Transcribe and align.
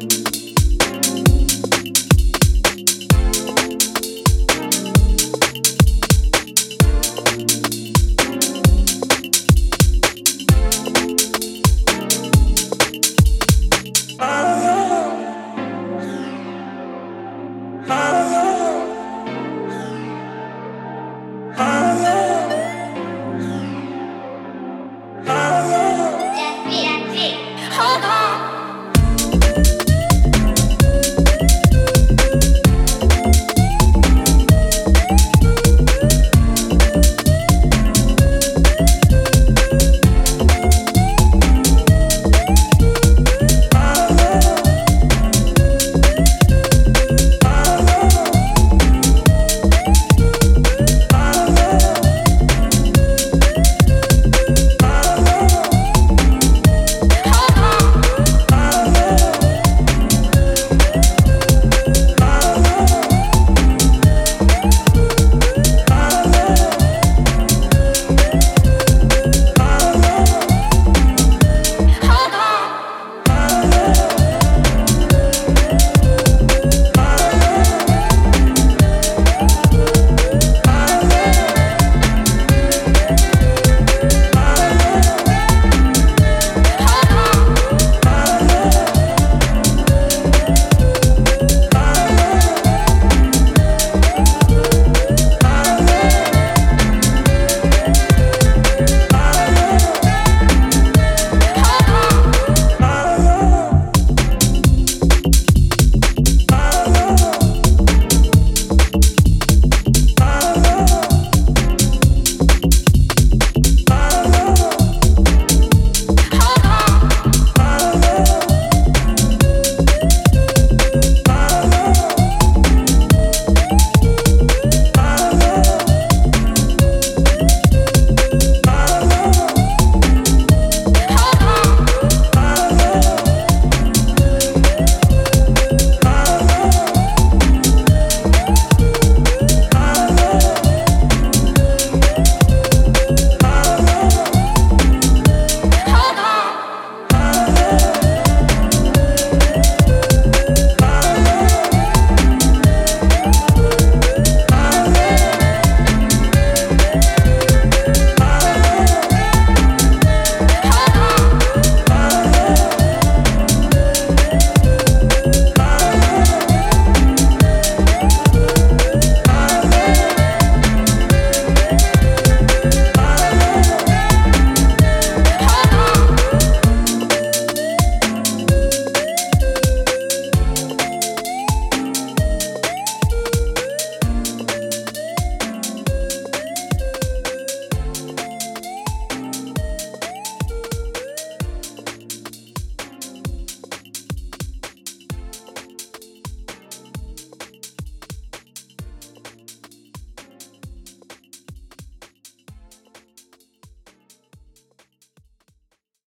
you 0.00 0.39